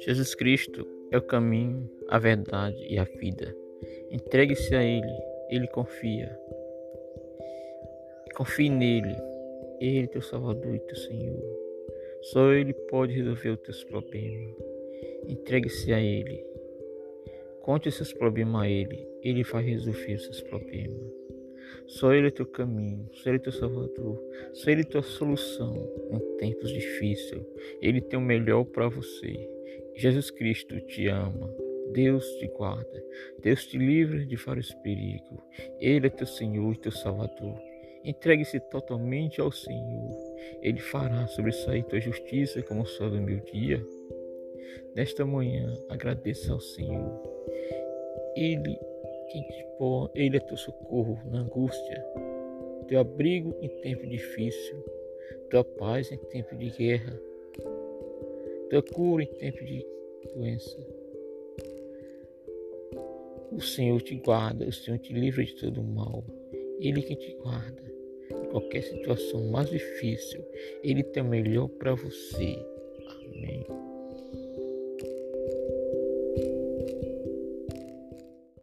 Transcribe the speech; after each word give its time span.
Jesus 0.00 0.34
Cristo 0.34 0.86
é 1.10 1.18
o 1.18 1.22
caminho, 1.22 1.86
a 2.08 2.18
verdade 2.18 2.76
e 2.88 2.98
a 2.98 3.04
vida. 3.04 3.54
Entregue-se 4.10 4.74
a 4.74 4.82
Ele, 4.82 5.12
Ele 5.50 5.66
confia. 5.68 6.34
Confie 8.34 8.70
nele, 8.70 9.14
Ele 9.80 10.04
é 10.04 10.06
teu 10.06 10.22
Salvador 10.22 10.74
e 10.74 10.80
teu 10.80 10.96
Senhor. 10.96 11.42
Só 12.22 12.52
Ele 12.52 12.72
pode 12.72 13.12
resolver 13.12 13.50
os 13.50 13.60
teus 13.60 13.84
problemas. 13.84 14.56
Entregue-se 15.26 15.92
a 15.92 16.00
Ele. 16.00 16.42
Conte 17.60 17.90
os 17.90 17.96
seus 17.96 18.12
problemas 18.14 18.62
a 18.62 18.68
Ele, 18.68 19.06
Ele 19.22 19.42
vai 19.42 19.62
resolver 19.62 20.14
os 20.14 20.24
seus 20.24 20.40
problemas. 20.40 21.12
Só 21.86 22.12
Ele 22.12 22.28
é 22.28 22.30
teu 22.30 22.46
caminho, 22.46 23.08
só 23.12 23.30
Ele 23.30 23.38
é 23.38 23.40
teu 23.40 23.52
Salvador, 23.52 24.22
só 24.52 24.70
Ele 24.70 24.82
é 24.82 24.84
tua 24.84 25.02
solução 25.02 25.74
em 26.10 26.36
tempos 26.36 26.70
difíceis. 26.70 27.42
Ele 27.80 28.00
tem 28.00 28.18
o 28.18 28.22
melhor 28.22 28.64
para 28.64 28.88
você. 28.88 29.48
Jesus 29.96 30.30
Cristo 30.30 30.80
te 30.82 31.08
ama. 31.08 31.52
Deus 31.92 32.24
te 32.38 32.46
guarda. 32.48 33.04
Deus 33.40 33.66
te 33.66 33.78
livra 33.78 34.24
de 34.24 34.36
vários 34.36 34.72
perigos. 34.74 35.38
Ele 35.80 36.06
é 36.06 36.10
teu 36.10 36.26
Senhor 36.26 36.72
e 36.72 36.78
teu 36.78 36.92
Salvador. 36.92 37.58
Entregue-se 38.04 38.60
totalmente 38.70 39.40
ao 39.40 39.50
Senhor. 39.50 40.16
Ele 40.62 40.78
fará 40.78 41.26
sobressair 41.26 41.84
tua 41.84 42.00
justiça 42.00 42.62
como 42.62 42.82
o 42.82 42.86
sol 42.86 43.10
do 43.10 43.20
meu 43.20 43.40
dia. 43.40 43.84
Nesta 44.94 45.24
manhã, 45.24 45.76
agradeça 45.88 46.52
ao 46.52 46.60
Senhor. 46.60 47.20
Ele, 48.36 48.78
quem 49.30 49.42
te 49.42 49.66
põe, 49.78 50.10
Ele 50.14 50.36
é 50.36 50.40
teu 50.40 50.56
socorro 50.56 51.18
na 51.30 51.40
angústia, 51.40 52.04
teu 52.86 53.00
abrigo 53.00 53.54
em 53.60 53.68
tempo 53.80 54.06
difícil, 54.06 54.84
tua 55.50 55.64
paz 55.64 56.10
em 56.10 56.18
tempo 56.18 56.56
de 56.56 56.70
guerra 56.70 57.18
tua 58.68 58.82
cura 58.82 59.22
em 59.22 59.26
tempo 59.26 59.64
de 59.64 59.84
doença. 60.34 60.78
O 63.50 63.60
Senhor 63.60 64.00
te 64.02 64.14
guarda, 64.16 64.66
o 64.66 64.72
Senhor 64.72 64.98
te 64.98 65.12
livra 65.12 65.44
de 65.44 65.54
todo 65.54 65.82
mal. 65.82 66.22
Ele 66.78 67.02
que 67.02 67.16
te 67.16 67.34
guarda 67.36 67.82
em 68.30 68.50
qualquer 68.50 68.82
situação 68.82 69.50
mais 69.50 69.70
difícil. 69.70 70.44
Ele 70.82 71.02
tem 71.02 71.22
o 71.22 71.26
melhor 71.26 71.68
para 71.68 71.94
você. 71.94 72.56
Amém. 73.24 73.77